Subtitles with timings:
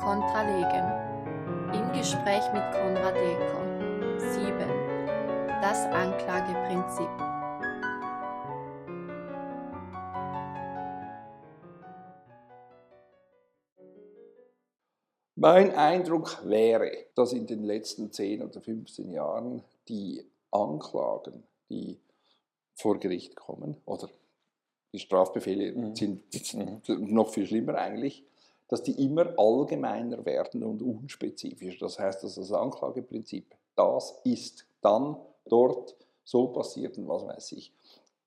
[0.00, 0.86] Kontralegen.
[1.74, 4.18] Im Gespräch mit Konrad Eker.
[4.18, 4.56] 7.
[5.60, 7.08] Das Anklageprinzip.
[15.36, 21.98] Mein Eindruck wäre, dass in den letzten 10 oder 15 Jahren die Anklagen, die
[22.74, 24.08] vor Gericht kommen, oder
[24.92, 25.94] die Strafbefehle Mhm.
[25.94, 28.24] sind noch viel schlimmer eigentlich,
[28.70, 31.80] dass die immer allgemeiner werden und unspezifischer.
[31.80, 35.16] Das heißt, dass das Anklageprinzip, das ist dann
[35.48, 37.72] dort so passiert und was weiß ich,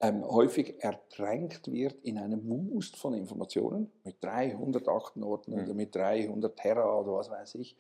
[0.01, 5.65] ähm, häufig ertränkt wird in einem Wust von Informationen mit 300 Aktenordnern Mhm.
[5.65, 7.77] oder mit 300 Terra oder was weiß ich,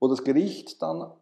[0.00, 1.12] wo das Gericht dann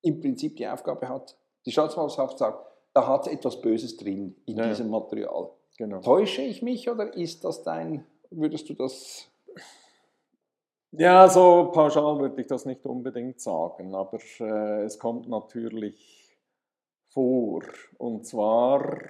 [0.00, 2.64] im Prinzip die Aufgabe hat, die Staatsanwaltschaft sagt,
[2.94, 4.66] da hat etwas Böses drin in ja.
[4.66, 5.50] diesem Material.
[5.76, 6.00] Genau.
[6.00, 9.26] Täusche ich mich oder ist das dein, würdest du das
[10.92, 16.36] Ja, so pauschal würde ich das nicht unbedingt sagen, aber äh, es kommt natürlich
[17.08, 17.62] vor.
[17.98, 19.00] Und zwar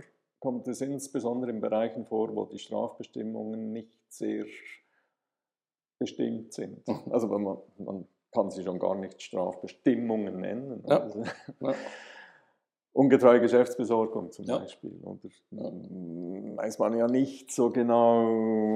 [0.40, 4.44] kommt es insbesondere in Bereichen vor, wo die Strafbestimmungen nicht sehr
[5.98, 6.82] bestimmt sind.
[7.10, 10.82] Also man, man kann sie schon gar nicht Strafbestimmungen nennen.
[10.86, 10.98] Ja.
[11.00, 11.24] Also,
[11.60, 11.74] Ja.
[12.92, 14.58] Ungetreue Geschäftsbesorgung zum Ja.
[14.58, 14.98] Beispiel.
[15.04, 15.18] Oder
[15.50, 18.24] mm, weiß man ja nicht so genau,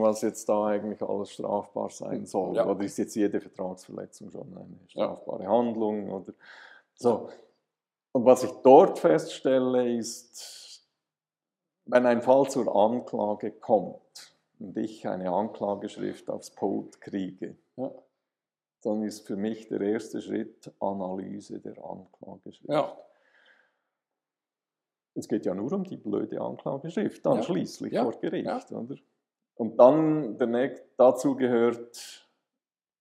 [0.03, 2.55] was jetzt da eigentlich alles strafbar sein soll.
[2.57, 2.67] Ja.
[2.69, 6.11] Oder ist jetzt jede Vertragsverletzung schon eine strafbare Handlung?
[6.13, 6.33] Oder
[6.95, 7.29] so.
[8.13, 10.87] Und was ich dort feststelle, ist,
[11.87, 17.91] wenn ein Fall zur Anklage kommt und ich eine Anklageschrift aufs Pult kriege, Ja.
[18.83, 22.71] dann ist für mich der erste Schritt Analyse der Anklageschrift.
[22.71, 22.97] Ja.
[25.15, 27.43] Es geht ja nur um die blöde Anklageschrift, dann Ja.
[27.43, 28.03] schließlich Ja.
[28.05, 28.73] vor Gericht.
[28.73, 28.97] Oder?
[29.57, 32.29] Und dann der nächst, dazu gehört,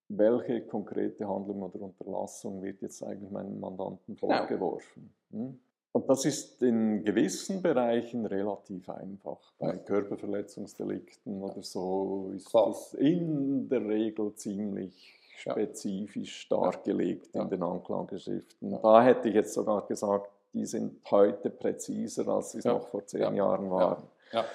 [0.10, 4.36] welche konkrete Handlung oder Unterlassung wird jetzt eigentlich meinem Mandanten Genau.
[4.38, 5.14] vorgeworfen.
[5.32, 5.60] Hm?
[5.96, 9.40] Und das ist in gewissen Bereichen relativ einfach.
[9.60, 9.78] Bei Ja.
[9.78, 12.68] Körperverletzungsdelikten oder so ist Klar.
[12.68, 15.52] das in der Regel ziemlich Ja.
[15.54, 17.44] spezifisch dargelegt Ja.
[17.44, 18.72] in den Anklageschriften.
[18.72, 18.78] Ja.
[18.80, 22.74] Da hätte ich jetzt sogar gesagt, die sind heute präziser, als sie es Ja.
[22.74, 23.32] noch vor zehn Ja.
[23.32, 24.04] Jahren waren.
[24.32, 24.46] Ja.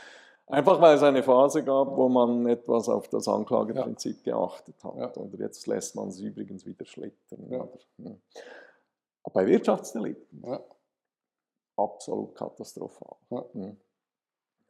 [0.47, 5.19] Einfach weil es eine Phase gab, wo man etwas auf das Anklageprinzip geachtet hat.
[5.19, 7.69] Und jetzt lässt man es übrigens wieder schlittern.
[7.99, 8.21] Hm.
[9.25, 10.43] Aber bei Wirtschaftsdelikten
[11.77, 13.17] absolut katastrophal.
[13.53, 13.77] Hm.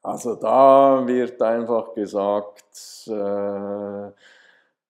[0.03, 4.11] Also da wird einfach gesagt, äh,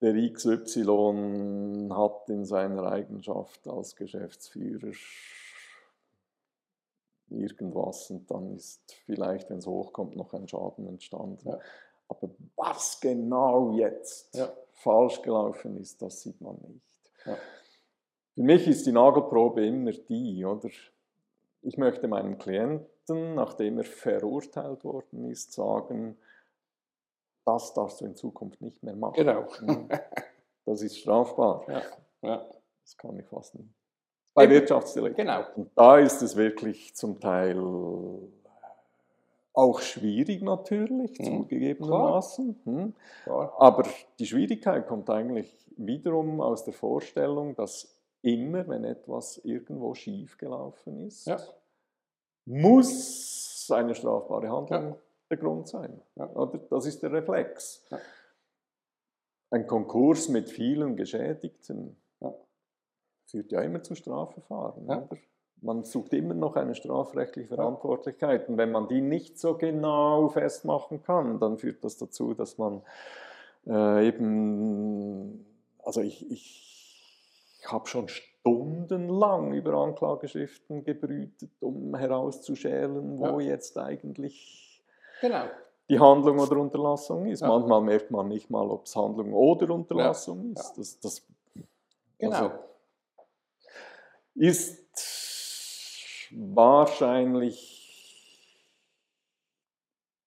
[0.00, 4.92] der XY hat in seiner Eigenschaft als Geschäftsführer
[7.30, 11.48] irgendwas und dann ist vielleicht, wenn es hochkommt, noch ein Schaden entstanden.
[11.48, 11.58] Ja.
[12.08, 14.52] Aber was genau jetzt Ja.
[14.72, 17.10] falsch gelaufen ist, das sieht man nicht.
[17.24, 17.36] Ja.
[18.34, 20.68] Für mich ist die Nagelprobe immer die, oder?
[21.62, 26.16] Ich möchte meinem Klienten, nachdem er verurteilt worden ist, sagen,
[27.44, 29.14] das darfst du in Zukunft nicht mehr machen.
[29.14, 29.46] Genau.
[29.60, 29.88] Mhm.
[30.64, 31.64] Das ist strafbar.
[31.68, 31.82] Ja.
[32.22, 32.46] Ja.
[32.82, 33.68] Das kann ich fast nicht.
[34.34, 34.52] Bei Eben.
[34.54, 35.26] Wirtschaftsdelikten.
[35.26, 35.42] Genau.
[35.56, 37.58] Und da ist es wirklich zum Teil
[39.52, 41.24] auch schwierig natürlich, Mhm.
[41.24, 42.60] zugegebenermaßen.
[42.64, 42.94] Hm.
[43.26, 43.82] Aber
[44.20, 51.06] die Schwierigkeit kommt eigentlich wiederum aus der Vorstellung, dass immer, wenn etwas irgendwo schief gelaufen
[51.06, 51.38] ist, Ja.
[52.44, 54.96] muss eine strafbare Handlung Ja.
[55.30, 56.00] der Grund sein.
[56.14, 56.28] Ja.
[56.34, 56.58] Oder?
[56.70, 57.84] Das ist der Reflex.
[59.50, 61.96] Ein Konkurs mit vielen Geschädigten.
[63.30, 64.86] Führt ja immer zu Strafverfahren.
[64.88, 65.08] Ja.
[65.60, 68.48] Man sucht immer noch eine strafrechtliche Verantwortlichkeit.
[68.48, 72.82] Und wenn man die nicht so genau festmachen kann, dann führt das dazu, dass man
[73.66, 75.44] äh, eben,
[75.82, 84.80] also ich, ich habe schon stundenlang über Anklageschriften gebrütet, um herauszuschälen, wo jetzt eigentlich
[85.20, 85.42] Genau.
[85.90, 87.40] die Handlung oder Unterlassung ist.
[87.40, 87.48] Ja.
[87.48, 90.60] Manchmal merkt man nicht mal, ob es Handlung oder Unterlassung Ja.
[90.60, 90.78] ist.
[90.78, 91.26] Das, das
[92.18, 92.36] Genau.
[92.36, 92.50] also,
[94.38, 97.74] ist wahrscheinlich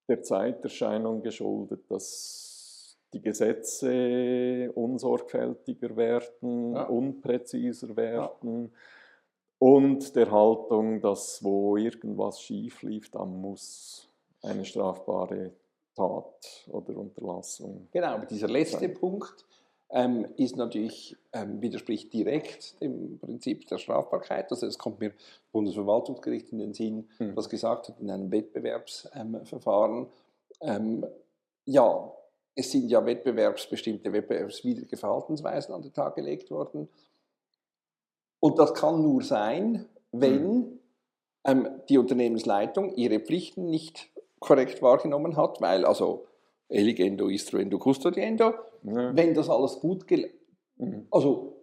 [0.10, 6.84] der Zeiterscheinung geschuldet, dass die Gesetze unsorgfältiger werden, Ja.
[6.84, 8.74] unpräziser werden
[9.60, 14.10] und der Haltung, dass wo irgendwas schief lief, dann muss
[14.42, 15.52] eine strafbare
[15.96, 17.88] Tat oder Unterlassung.
[17.92, 18.94] Genau, aber dieser letzte Sein.
[18.94, 19.46] Punkt
[19.92, 24.52] ähm, ist natürlich, ähm, widerspricht direkt dem Prinzip der Strafbarkeit.
[24.52, 25.20] Also es kommt mir das
[25.52, 27.36] Bundesverwaltungsgericht in den Sinn, Mhm.
[27.36, 30.08] das gesagt hat in einem Wettbewerbsverfahren,
[30.62, 31.06] ähm,
[31.66, 32.12] ja,
[32.56, 36.90] es sind ja wettbewerbsbestimmte, wettbewerbswidrige Verhaltensweisen an den Tag gelegt worden.
[38.40, 40.80] Und das kann nur sein, wenn
[41.46, 44.10] ähm, die Unternehmensleitung ihre Pflichten nicht
[44.40, 46.28] korrekt wahrgenommen hat, weil also
[46.68, 48.54] eligendo, instruendo, custodiendo,
[48.84, 49.16] Ja.
[49.16, 50.34] wenn das alles gut gelingt.
[50.78, 51.08] Mhm.
[51.12, 51.62] Also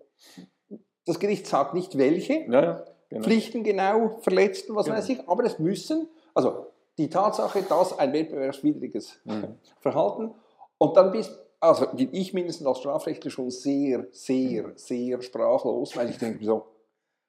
[1.06, 3.22] das Gericht sagt nicht welche, Ja, genau.
[3.24, 4.98] Pflichten genau verletzt und was Genau.
[4.98, 6.66] weiß ich, aber es müssen, also
[6.98, 9.58] die Tatsache, dass ein wettbewerbswidriges Mhm.
[9.80, 10.34] Verhalten
[10.78, 16.10] und dann bist, also bin ich mindestens als Strafrechtler schon sehr, sehr, sehr sprachlos, weil
[16.10, 16.66] ich denke so,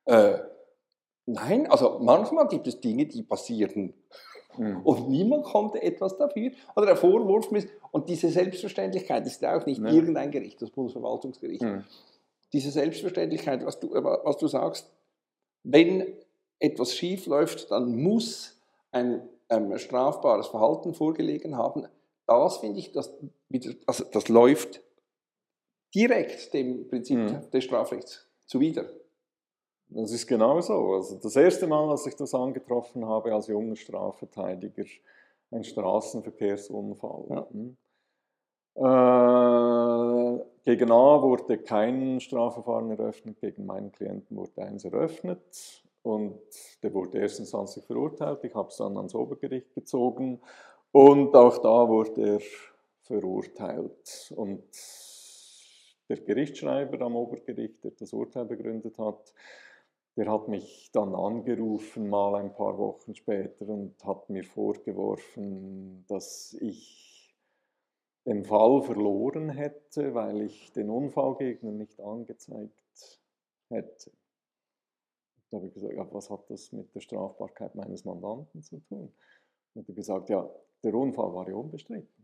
[0.06, 0.40] äh,
[1.26, 3.94] nein, also manchmal gibt es Dinge, die passieren
[4.58, 4.82] Mhm.
[4.84, 6.52] und niemand konnte etwas dafür.
[6.76, 9.92] Oder der Vorwurf ist, und diese Selbstverständlichkeit ist ja auch nicht Ja.
[9.92, 11.62] irgendein Gericht, das Bundesverwaltungsgericht.
[11.62, 11.84] Mhm.
[12.54, 14.92] Diese Selbstverständlichkeit, was du, was du sagst,
[15.64, 16.14] wenn
[16.60, 18.60] etwas schief läuft, dann muss
[18.92, 21.88] ein ähm, strafbares Verhalten vorgelegen haben.
[22.28, 23.12] Das finde ich, das,
[23.86, 24.82] also das läuft
[25.96, 27.50] direkt dem Prinzip Mhm.
[27.52, 28.86] des Strafrechts zuwider.
[29.90, 30.94] Das ist genau so.
[30.94, 34.86] Also das erste Mal, als ich das angetroffen habe als junger Strafverteidiger,
[35.52, 37.26] ein Straßenverkehrsunfall.
[37.30, 37.48] Ja.
[37.52, 37.78] Hm.
[38.76, 46.40] Äh, gegen A wurde kein Strafverfahren eröffnet, gegen meinen Klienten wurde eins eröffnet und
[46.84, 48.44] der wurde erstinstanzlich verurteilt.
[48.44, 50.40] Ich habe es dann ans Obergericht gezogen
[50.92, 52.42] und auch da wurde er
[53.02, 54.34] verurteilt.
[54.36, 54.64] Und
[56.08, 59.34] der Gerichtsschreiber am Obergericht, der das Urteil begründet hat,
[60.20, 66.52] der hat mich dann angerufen, mal ein paar Wochen später, und hat mir vorgeworfen, dass
[66.60, 67.34] ich
[68.26, 73.22] den Fall verloren hätte, weil ich den Unfallgegner nicht angezeigt
[73.70, 74.12] hätte.
[75.50, 79.14] Da habe ich gesagt, ja, was hat das mit der Strafbarkeit meines Mandanten zu tun?
[79.74, 80.50] Und er gesagt, ja,
[80.84, 82.19] der Unfall war ja unbestritten.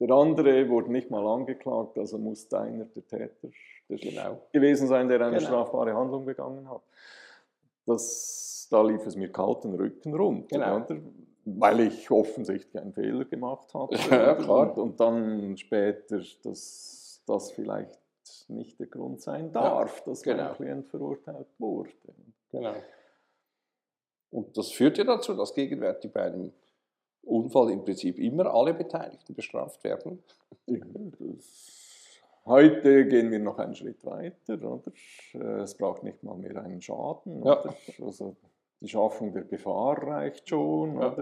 [0.00, 3.48] Der andere wurde nicht mal angeklagt, also muss deiner der Täter
[3.88, 4.42] Genau.
[4.52, 5.48] gewesen sein, der eine Genau.
[5.48, 6.82] strafbare Handlung begangen hat.
[7.86, 11.10] Das, da lief es mir kalten Rücken runter, Genau.
[11.46, 13.94] weil ich offensichtlich einen Fehler gemacht hatte.
[14.10, 14.76] Ja, klar.
[14.76, 17.98] Und, und dann später, dass das vielleicht
[18.48, 20.44] nicht der Grund sein darf, dass genau.
[20.44, 21.90] mein Klient verurteilt wurde.
[22.50, 22.74] Genau.
[24.30, 26.52] Und das führt ja dazu, dass gegenwärtig bei einem
[27.28, 30.22] Unfall im Prinzip immer alle Beteiligten bestraft werden.
[32.46, 34.92] Heute gehen wir noch einen Schritt weiter, oder?
[35.62, 37.62] Es braucht nicht mal mehr einen Schaden, Ja.
[38.02, 38.36] Also
[38.80, 41.14] die Schaffung der Gefahr reicht schon, Ja.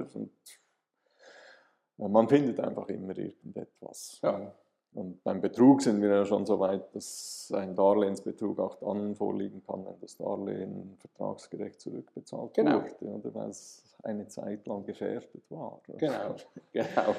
[1.97, 4.21] man findet einfach immer irgendetwas.
[4.23, 4.55] Ja.
[4.97, 9.63] Und beim Betrug sind wir ja schon so weit, dass ein Darlehensbetrug auch dann vorliegen
[9.67, 12.83] kann, wenn das Darlehen vertragsgerecht zurückbezahlt Genau.
[12.83, 15.83] wurde, oder weil es eine Zeit lang gefährdet war.
[15.99, 16.37] Genau.
[16.73, 17.15] genau.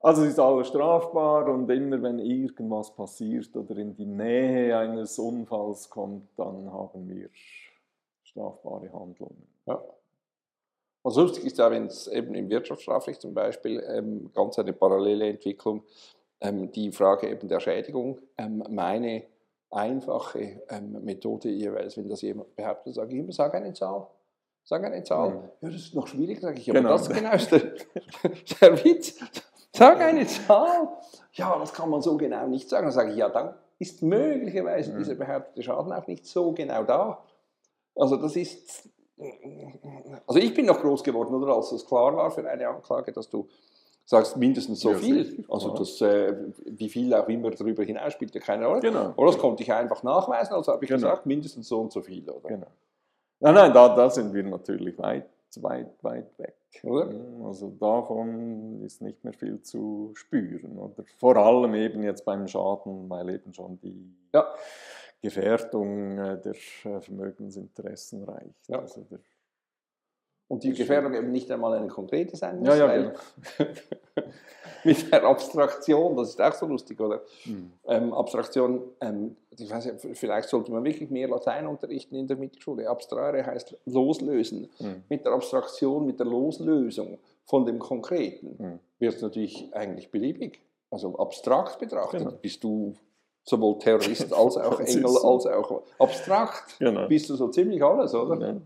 [0.00, 5.16] Also es ist alles strafbar und immer wenn irgendwas passiert oder in die Nähe eines
[5.20, 7.28] Unfalls kommt, dann haben wir
[8.24, 9.46] strafbare Handlungen.
[9.66, 9.80] Ja.
[11.04, 15.28] Was lustig ist ja, wenn es eben im Wirtschaftsstrafrecht zum Beispiel ähm, ganz eine parallele
[15.28, 15.84] Entwicklung,
[16.44, 19.24] die Frage eben der Schädigung, ähm, meine
[19.70, 24.06] einfache ähm, Methode jeweils, wenn das jemand behauptet, sage ich immer, sag eine Zahl.
[24.64, 25.30] Sag eine Zahl.
[25.30, 25.34] Mhm.
[25.60, 26.68] Ja, das ist noch schwierig, sage ich.
[26.70, 26.92] Aber Genau.
[26.92, 27.72] das genau ist der,
[28.60, 29.18] der Witz.
[29.74, 30.88] Sag eine Zahl.
[31.32, 32.86] Ja, das kann man so genau nicht sagen.
[32.86, 34.98] Dann sage ich, ja, dann ist möglicherweise Mhm.
[34.98, 37.24] dieser behauptete Schaden auch nicht so genau da.
[37.96, 38.88] Also das ist,
[40.26, 43.28] also ich bin noch groß geworden, oder als es klar war für eine Anklage, dass
[43.28, 43.48] du
[44.04, 45.44] sagst mindestens so Ja, viel.
[45.48, 46.34] Also das, äh,
[46.66, 48.80] wie viel auch immer darüber hinaus spielt ja keine Rolle.
[48.80, 49.12] Genau.
[49.16, 51.00] Oder das konnte ich einfach nachweisen, also habe ich Genau.
[51.02, 52.28] gesagt, mindestens so und so viel.
[52.28, 52.48] Oder?
[52.48, 52.66] Genau.
[53.40, 56.54] Nein, nein, da, da sind wir natürlich weit, weit, weit weg.
[56.84, 57.10] Oder?
[57.44, 60.78] Also davon ist nicht mehr viel zu spüren.
[60.78, 61.04] Oder?
[61.18, 64.46] Vor allem eben jetzt beim Schaden, weil eben schon die Ja.
[65.20, 66.54] Gefährdung äh, der
[66.84, 68.68] äh, Vermögensinteressen reicht.
[68.68, 68.80] Ja.
[68.80, 69.18] Also der,
[70.52, 73.14] Und die Gefährdung eben nicht einmal eine konkrete sein muss, ja, ja, weil
[73.56, 73.70] genau.
[74.84, 77.22] mit der Abstraktion, das ist auch so lustig, oder?
[77.46, 77.72] Mhm.
[77.86, 82.36] Ähm, Abstraktion, ähm, ich weiß nicht, vielleicht sollte man wirklich mehr Latein unterrichten in der
[82.36, 82.86] Mittelschule.
[82.86, 84.68] Abstrare heißt loslösen.
[84.78, 85.04] Mhm.
[85.08, 87.16] Mit der Abstraktion, mit der Loslösung
[87.46, 88.78] von dem Konkreten Mhm.
[88.98, 90.60] wird es natürlich eigentlich beliebig.
[90.90, 92.32] Also abstrakt betrachtet Genau.
[92.42, 92.92] bist du
[93.42, 96.78] sowohl Terrorist als auch Engel, als auch abstrakt.
[96.78, 97.08] Genau.
[97.08, 98.38] Bist du so ziemlich alles, oder?
[98.48, 98.56] Ja.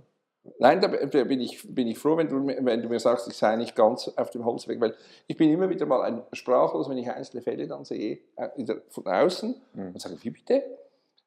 [0.58, 3.36] Nein, da bin ich, bin ich froh, wenn du, mir- wenn du mir sagst, ich
[3.36, 4.94] sei nicht ganz auf dem Holzweg, weil
[5.26, 8.48] ich bin immer wieder mal ein sprachlos, wenn ich einzelne Fälle dann sehe, äh,
[8.90, 9.86] von außen, Mhm.
[9.88, 10.62] und sage, wie bitte?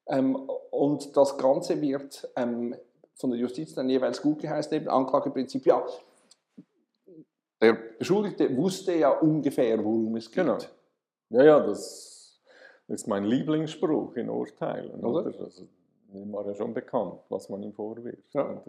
[0.08, 0.36] Ähm,
[0.72, 2.76] und das Ganze wird ähm,
[3.16, 5.84] von der Justiz dann jeweils gut geheißen, eben Anklageprinzip, ja,
[7.62, 10.46] der Beschuldigte wusste ja ungefähr, worum es geht.
[10.46, 10.58] Genau.
[11.30, 12.40] Ja, ja, das
[12.88, 15.04] ist mein Lieblingsspruch in Urteilen.
[15.04, 15.26] Oder?
[15.28, 15.44] Oder?
[15.44, 15.68] Also,
[16.32, 18.34] war ja schon bekannt, was man ihm vorwirft.
[18.34, 18.62] Ja.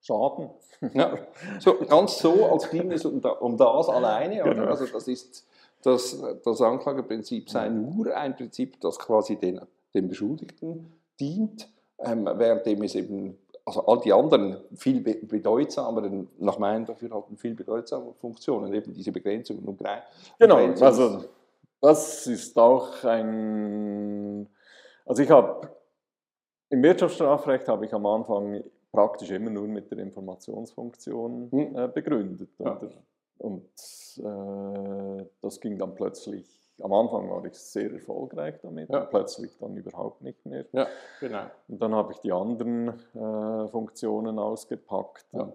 [0.00, 0.50] Schaden.
[0.92, 1.16] Ja,
[1.60, 4.42] so, ganz so, als ging es um, da, um das alleine.
[4.42, 4.64] Genau.
[4.66, 5.46] Also das ist
[5.82, 9.60] das, das Anklageprinzip sei nur ein Prinzip, das quasi den,
[9.94, 11.68] dem Beschuldigten dient,
[11.98, 17.54] ähm, währenddem es eben, also all die anderen viel be bedeutsameren, nach meinem Dafürhalten viel
[17.54, 20.02] bedeutsamere Funktionen, eben diese Begrenzung und Grei-
[20.38, 21.24] Genau, also
[21.80, 24.48] das ist auch ein.
[25.06, 25.70] Also ich habe
[26.70, 31.76] im Wirtschaftsstrafrecht habe ich am Anfang praktisch immer nur mit der Informationsfunktion Hm.
[31.76, 32.50] äh, begründet.
[32.58, 32.78] Ja.
[33.38, 33.64] Und
[34.18, 36.46] äh, das ging dann plötzlich,
[36.80, 39.00] am Anfang war ich sehr erfolgreich damit, Ja.
[39.04, 40.64] plötzlich dann überhaupt nicht mehr.
[40.72, 40.86] Ja,
[41.20, 41.42] genau.
[41.68, 45.40] Und dann habe ich die anderen äh, Funktionen ausgepackt Ja.
[45.42, 45.54] und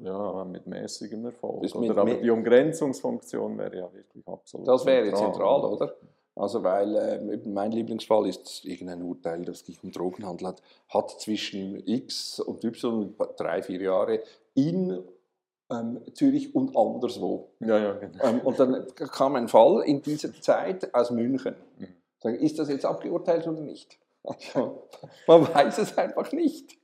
[0.00, 1.62] ja, mit mäßigem Erfolg.
[1.62, 5.94] Mit Oder, aber die Umgrenzungsfunktion wäre ja wirklich absolut Das wäre zentral, oder?
[6.42, 11.86] Also weil eben mein Lieblingsfall ist irgendein Urteil, das sich um Drogenhandel hat, hat zwischen
[11.86, 14.20] X und Y drei, vier Jahre
[14.54, 15.04] in
[15.70, 17.50] ähm, Zürich und anderswo.
[17.60, 18.24] Ja, ja, genau.
[18.24, 21.54] Ähm, und dann kam ein Fall in dieser Zeit aus München.
[21.78, 22.34] Mhm.
[22.34, 23.96] Ist das jetzt abgeurteilt oder nicht?
[25.28, 26.76] Man weiß es einfach nicht.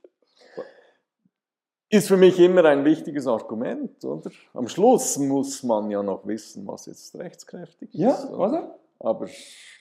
[1.89, 4.31] Ist für mich immer ein wichtiges Argument, oder?
[4.53, 8.25] Am Schluss muss man ja noch wissen, was jetzt rechtskräftig ist.
[8.29, 8.39] oder?
[8.39, 8.79] oder?
[8.99, 9.27] Aber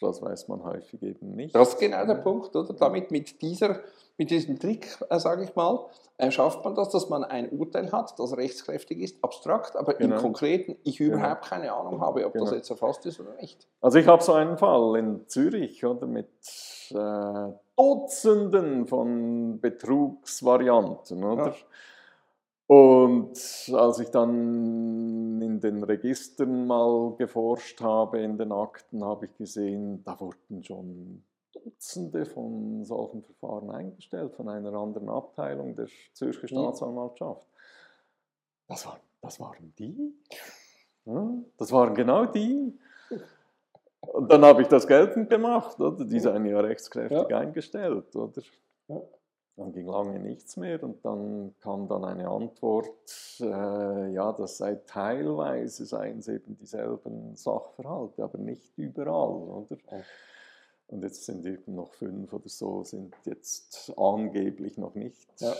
[0.01, 1.55] das weiß man häufig eben nicht.
[1.55, 2.73] Das ist genau der Punkt, oder?
[2.75, 3.81] Damit mit, dieser,
[4.17, 5.87] mit diesem Trick, äh, sage ich mal,
[6.19, 10.17] äh, schafft man das, dass man ein Urteil hat, das rechtskräftig ist, abstrakt, aber Genau.
[10.17, 11.17] im Konkreten ich Genau.
[11.17, 12.55] überhaupt keine Ahnung habe, ob das Genau.
[12.57, 13.67] jetzt erfasst ist oder nicht.
[13.81, 16.29] Also ich habe so einen Fall in Zürich, oder, mit
[16.91, 21.47] äh, Dutzenden von Betrugsvarianten, oder?
[21.49, 21.55] Ja.
[22.69, 23.33] Und
[23.73, 30.05] als ich dann in den Registern mal geforscht habe, in den Akten, habe ich gesehen,
[30.05, 36.47] da wurden schon Dutzende von solchen Verfahren eingestellt von einer anderen Abteilung der Zürcher Mhm.
[36.49, 37.49] Staatsanwaltschaft.
[38.67, 40.15] Das, war, das waren die.
[41.07, 42.79] Ja, das waren genau die.
[44.03, 46.05] Und dann habe ich das geltend gemacht, oder?
[46.05, 48.43] Die seien ja rechtskräftig eingestellt, oder?
[48.89, 49.01] Ja.
[49.59, 52.89] Dann ging lange nichts mehr und dann kam dann eine Antwort,
[53.41, 59.31] äh, ja, das sei teilweise seien es eben dieselben Sachverhalte, aber nicht überall,
[59.67, 59.77] oder?
[59.91, 59.99] Ja.
[60.91, 65.53] Und jetzt sind eben noch fünf oder so, sind jetzt angeblich noch nicht Ja.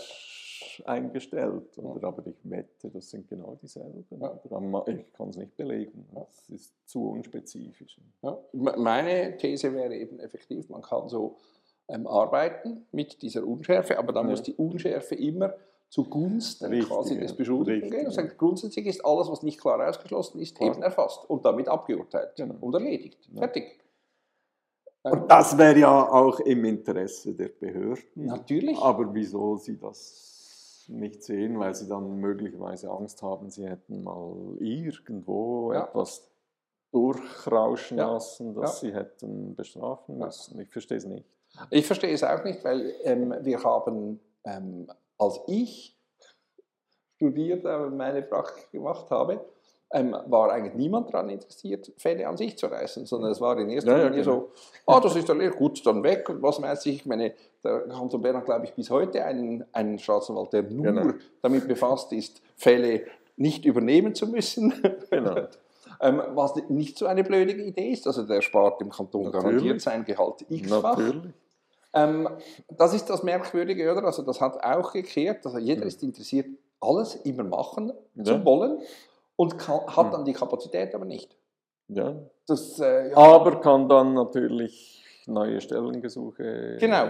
[0.85, 1.77] eingestellt.
[1.77, 2.07] Oder?
[2.07, 4.05] Aber ich wette, das sind genau dieselben.
[4.19, 4.39] Ja.
[4.87, 6.07] Ich kann es nicht belegen.
[6.15, 7.99] Das ist zu unspezifisch.
[8.21, 8.37] Ja.
[8.53, 11.35] Me- Meine These wäre eben effektiv, man kann so
[11.89, 14.31] ähm, arbeiten mit dieser Unschärfe, aber dann Ja.
[14.31, 15.53] muss die Unschärfe immer
[15.89, 17.21] zugunsten Richtig, quasi ja.
[17.21, 18.07] des Beschuldigten gehen.
[18.07, 18.23] Und ja.
[18.37, 20.67] grundsätzlich ist alles, was nicht klar ausgeschlossen ist, Ja.
[20.67, 22.55] eben erfasst und damit abgeurteilt Genau.
[22.61, 23.17] und erledigt.
[23.33, 23.39] Ja.
[23.39, 23.79] Fertig.
[25.03, 28.25] Ähm, Und das wäre ja auch im Interesse der Behörden.
[28.25, 28.77] Natürlich.
[28.77, 34.57] Aber wieso sie das nicht sehen, weil sie dann möglicherweise Angst haben, sie hätten mal
[34.59, 35.85] irgendwo Ja.
[35.85, 36.27] etwas
[36.91, 38.11] durchrauschen Ja.
[38.13, 40.25] lassen, das sie hätten bestrafen Ja.
[40.25, 40.59] müssen.
[40.59, 41.25] Ich verstehe es nicht.
[41.69, 44.87] Ich verstehe es auch nicht, weil ähm, wir haben, ähm,
[45.17, 45.95] als ich
[47.15, 49.41] studiert habe, meine Praktik gemacht habe,
[49.91, 53.69] ähm, war eigentlich niemand daran interessiert, Fälle an sich zu reißen, sondern es war in
[53.69, 54.35] erster Ja, ja, Linie genau.
[54.35, 54.51] so,
[54.85, 56.29] ah, das ist der Lehrer, gut, dann weg.
[56.29, 59.65] Und was weiß ich, ich meine, der Kanton Bern hat, glaube ich, bis heute einen,
[59.73, 61.13] einen Staatsanwalt, der nur Genau.
[61.41, 63.03] damit befasst ist, Fälle
[63.35, 64.73] nicht übernehmen zu müssen.
[65.09, 65.47] Genau.
[66.01, 68.05] ähm, was nicht so eine blöde Idee ist.
[68.05, 69.43] Also der spart dem Kanton Natürlich.
[69.43, 70.97] garantiert sein Gehalt x-fach.
[70.97, 71.33] Natürlich.
[71.93, 72.29] Ähm,
[72.69, 74.03] das ist das Merkwürdige, oder?
[74.03, 75.45] Also das hat auch gekehrt.
[75.45, 75.87] Also jeder Ja.
[75.87, 76.47] ist interessiert,
[76.81, 78.23] alles immer machen Ja.
[78.23, 78.79] zu wollen
[79.35, 80.11] und kann, hat Ja.
[80.11, 81.35] dann die Kapazität aber nicht.
[81.87, 82.15] Ja.
[82.47, 87.05] Das, äh, ja, Aber kann dann natürlich neue Stellengesuche Genau.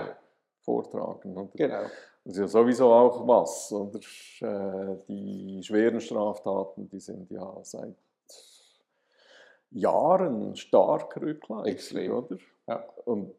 [0.62, 1.36] vortragen.
[1.38, 1.50] Oder?
[1.56, 1.82] genau.
[2.26, 3.72] Das ist ja sowieso auch was.
[3.72, 4.00] Oder?
[4.42, 7.96] Äh, Die schweren Straftaten, die sind ja seit
[9.72, 11.74] Jahren stark rückläufig.
[11.74, 12.12] Extrem.
[12.14, 12.38] Oder?
[12.68, 12.84] Ja.
[13.06, 13.34] Und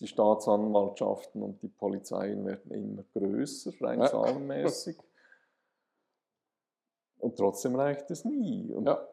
[0.00, 4.06] die Staatsanwaltschaften und die Polizeien werden immer größer, rein Ja.
[4.08, 4.96] zahlenmäßig.
[7.18, 8.72] Und trotzdem reicht es nie.
[8.72, 9.06] Und Ja.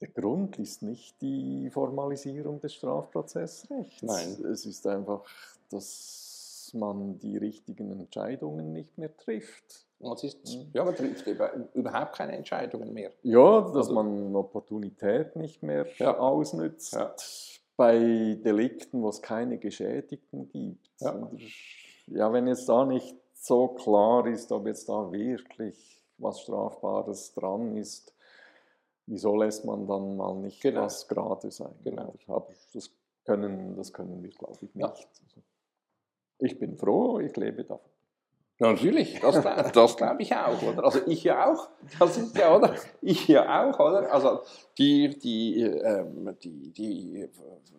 [0.00, 4.02] der Grund ist nicht die Formalisierung des Strafprozessrechts.
[4.02, 4.44] Nein.
[4.44, 5.24] Es ist einfach,
[5.70, 9.86] dass man die richtigen Entscheidungen nicht mehr trifft.
[10.00, 10.70] Das ist, Mhm.
[10.74, 13.12] ja, man trifft über, überhaupt keine Entscheidungen mehr.
[13.22, 16.18] Ja, dass Also- man Opportunität nicht mehr Ja.
[16.18, 16.92] ausnützt.
[16.92, 17.14] Ja.
[17.76, 20.88] Bei Delikten, wo es keine Geschädigten gibt.
[21.00, 21.30] Ja.
[22.06, 27.76] Ja, wenn jetzt da nicht so klar ist, ob jetzt da wirklich was Strafbares dran
[27.76, 28.14] ist,
[29.06, 30.82] wieso lässt man dann mal nicht Genau.
[30.82, 31.74] was gerade sein?
[31.84, 32.14] Genau.
[32.28, 32.90] Aber das
[33.24, 34.76] können, das können wir, glaube ich, nicht.
[34.76, 34.88] Ja.
[34.88, 35.42] Also,
[36.38, 37.90] ich bin froh, ich lebe davon.
[38.58, 40.84] Natürlich, das, das glaube ich auch, oder?
[40.84, 42.74] Also ich ja auch, das ist ja, oder?
[43.02, 44.10] Ich ja auch, oder?
[44.12, 44.40] Also
[44.78, 47.28] die, die, ähm, die, die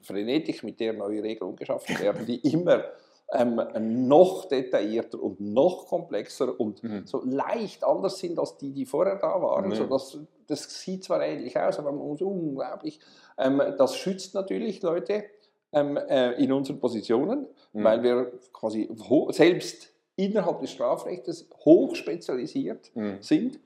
[0.04, 2.84] Frenetik, mit der neue Regeln geschaffen werden, die immer
[3.34, 3.60] ähm,
[4.08, 7.06] noch detaillierter und noch komplexer und Mhm.
[7.08, 9.72] so leicht anders sind als die, die vorher da waren.
[9.72, 9.78] Ja.
[9.78, 10.18] So, das,
[10.48, 13.00] das sieht zwar ähnlich aus, aber man muss unglaublich.
[13.38, 15.26] Ähm, das schützt natürlich Leute
[15.74, 17.84] ähm, äh, in unseren Positionen, Mhm.
[17.84, 18.90] weil wir quasi
[19.32, 23.18] selbst innerhalb des Strafrechts hoch spezialisiert Mhm.
[23.22, 23.60] sind.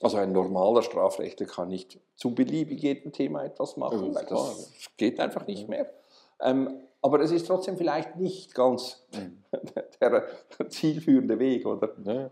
[0.00, 4.70] Also ein normaler Strafrechtler kann nicht zu beliebig jedem Thema etwas machen, Das weil das
[4.98, 5.90] geht einfach nicht mehr.
[6.40, 9.42] Ähm, aber es ist trotzdem vielleicht nicht ganz Mhm.
[10.00, 10.26] der
[10.68, 11.90] zielführende Weg, oder?
[12.04, 12.30] Ja.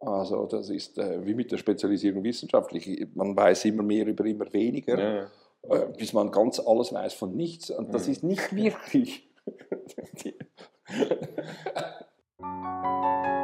[0.00, 3.06] Also das ist äh, wie mit der Spezialisierung wissenschaftlich.
[3.14, 5.30] Man weiß immer mehr über immer weniger, Ja.
[5.74, 7.70] äh, bis man ganz alles weiß von nichts.
[7.70, 8.12] Und das Mhm.
[8.12, 9.26] ist nicht wirklich.
[12.38, 13.35] Thank you.